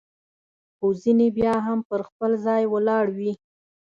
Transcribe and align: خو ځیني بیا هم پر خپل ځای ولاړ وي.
خو 0.77 0.87
ځیني 1.01 1.27
بیا 1.37 1.55
هم 1.65 1.79
پر 1.89 2.01
خپل 2.09 2.31
ځای 2.45 2.63
ولاړ 2.73 3.05
وي. 3.17 3.31